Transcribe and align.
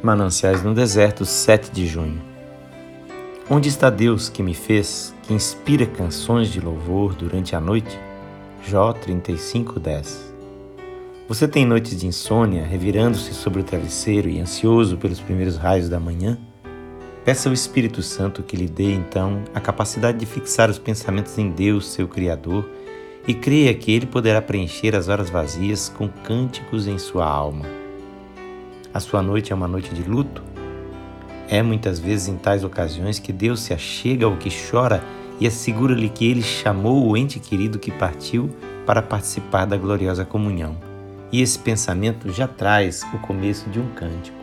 Mananciais 0.00 0.62
no 0.62 0.74
Deserto, 0.74 1.24
7 1.24 1.72
de 1.72 1.84
junho. 1.84 2.22
Onde 3.50 3.68
está 3.68 3.90
Deus 3.90 4.28
que 4.28 4.44
me 4.44 4.54
fez, 4.54 5.12
que 5.24 5.34
inspira 5.34 5.86
canções 5.86 6.52
de 6.52 6.60
louvor 6.60 7.16
durante 7.16 7.56
a 7.56 7.60
noite? 7.60 7.98
Jó 8.64 8.92
35:10. 8.92 10.32
Você 11.26 11.48
tem 11.48 11.66
noites 11.66 11.98
de 11.98 12.06
insônia, 12.06 12.64
revirando-se 12.64 13.34
sobre 13.34 13.60
o 13.60 13.64
travesseiro 13.64 14.28
e 14.28 14.38
ansioso 14.38 14.96
pelos 14.96 15.18
primeiros 15.18 15.56
raios 15.56 15.88
da 15.88 15.98
manhã? 15.98 16.38
Peça 17.24 17.48
ao 17.48 17.52
Espírito 17.52 18.00
Santo 18.00 18.44
que 18.44 18.56
lhe 18.56 18.68
dê 18.68 18.92
então 18.92 19.42
a 19.52 19.60
capacidade 19.60 20.18
de 20.18 20.26
fixar 20.26 20.70
os 20.70 20.78
pensamentos 20.78 21.36
em 21.38 21.50
Deus, 21.50 21.90
seu 21.90 22.06
Criador, 22.06 22.64
e 23.26 23.34
creia 23.34 23.74
que 23.74 23.90
ele 23.90 24.06
poderá 24.06 24.40
preencher 24.40 24.94
as 24.94 25.08
horas 25.08 25.28
vazias 25.28 25.88
com 25.88 26.08
cânticos 26.08 26.86
em 26.86 26.98
sua 26.98 27.26
alma. 27.26 27.77
A 28.98 29.00
sua 29.00 29.22
noite 29.22 29.52
é 29.52 29.54
uma 29.54 29.68
noite 29.68 29.94
de 29.94 30.02
luto? 30.02 30.42
É 31.48 31.62
muitas 31.62 32.00
vezes 32.00 32.26
em 32.26 32.36
tais 32.36 32.64
ocasiões 32.64 33.20
que 33.20 33.32
Deus 33.32 33.60
se 33.60 33.72
achega 33.72 34.26
ao 34.26 34.36
que 34.36 34.50
chora 34.50 35.00
e 35.38 35.46
assegura-lhe 35.46 36.08
que 36.08 36.28
ele 36.28 36.42
chamou 36.42 37.06
o 37.06 37.16
ente 37.16 37.38
querido 37.38 37.78
que 37.78 37.92
partiu 37.92 38.50
para 38.84 39.00
participar 39.00 39.66
da 39.66 39.76
gloriosa 39.76 40.24
comunhão. 40.24 40.76
E 41.30 41.40
esse 41.40 41.56
pensamento 41.60 42.32
já 42.32 42.48
traz 42.48 43.04
o 43.14 43.18
começo 43.18 43.70
de 43.70 43.78
um 43.78 43.88
cântico. 43.90 44.36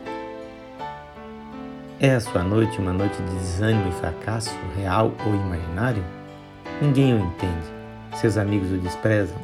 É 2.00 2.14
a 2.14 2.20
sua 2.20 2.42
noite 2.42 2.78
uma 2.78 2.94
noite 2.94 3.20
de 3.22 3.34
desânimo 3.34 3.90
e 3.90 4.00
fracasso, 4.00 4.56
real 4.74 5.12
ou 5.26 5.34
imaginário? 5.34 6.02
Ninguém 6.80 7.12
o 7.12 7.18
entende. 7.18 7.66
Seus 8.14 8.38
amigos 8.38 8.72
o 8.72 8.78
desprezam. 8.78 9.36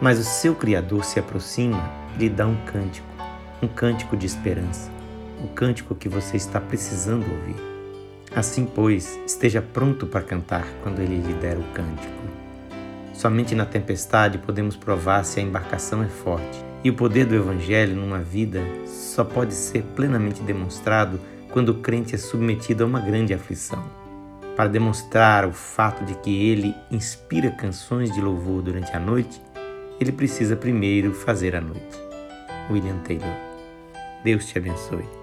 Mas 0.00 0.18
o 0.18 0.24
seu 0.24 0.56
Criador 0.56 1.04
se 1.04 1.20
aproxima 1.20 1.88
e 2.16 2.22
lhe 2.22 2.28
dá 2.28 2.48
um 2.48 2.56
cântico 2.66 3.19
um 3.62 3.68
cântico 3.68 4.16
de 4.16 4.24
esperança, 4.24 4.90
o 5.44 5.48
cântico 5.48 5.94
que 5.94 6.08
você 6.08 6.36
está 6.36 6.58
precisando 6.58 7.30
ouvir. 7.30 7.56
Assim, 8.34 8.64
pois, 8.64 9.18
esteja 9.26 9.60
pronto 9.60 10.06
para 10.06 10.22
cantar 10.22 10.66
quando 10.82 11.00
ele 11.00 11.18
lhe 11.18 11.34
der 11.34 11.58
o 11.58 11.62
cântico. 11.74 12.14
Somente 13.12 13.54
na 13.54 13.66
tempestade 13.66 14.38
podemos 14.38 14.76
provar 14.76 15.24
se 15.24 15.40
a 15.40 15.42
embarcação 15.42 16.02
é 16.02 16.08
forte, 16.08 16.64
e 16.82 16.88
o 16.88 16.94
poder 16.94 17.26
do 17.26 17.34
Evangelho 17.34 17.94
numa 17.94 18.20
vida 18.20 18.62
só 18.86 19.22
pode 19.22 19.52
ser 19.52 19.82
plenamente 19.94 20.40
demonstrado 20.42 21.20
quando 21.50 21.70
o 21.70 21.80
crente 21.80 22.14
é 22.14 22.18
submetido 22.18 22.84
a 22.84 22.86
uma 22.86 23.00
grande 23.00 23.34
aflição. 23.34 23.84
Para 24.56 24.70
demonstrar 24.70 25.44
o 25.44 25.52
fato 25.52 26.02
de 26.04 26.14
que 26.14 26.48
ele 26.48 26.74
inspira 26.90 27.50
canções 27.50 28.10
de 28.10 28.20
louvor 28.22 28.62
durante 28.62 28.92
a 28.92 29.00
noite, 29.00 29.42
ele 30.00 30.12
precisa 30.12 30.56
primeiro 30.56 31.12
fazer 31.12 31.54
a 31.54 31.60
noite. 31.60 31.98
William 32.70 32.98
Taylor 32.98 33.49
Deus 34.24 34.46
te 34.46 34.58
abençoe. 34.58 35.19